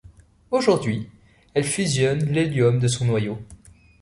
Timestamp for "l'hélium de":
2.31-2.87